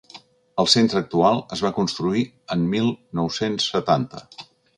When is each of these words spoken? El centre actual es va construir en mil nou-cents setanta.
El 0.61 0.69
centre 0.73 1.01
actual 1.05 1.37
es 1.57 1.61
va 1.65 1.71
construir 1.75 2.25
en 2.57 2.65
mil 2.73 2.91
nou-cents 3.21 3.71
setanta. 3.77 4.25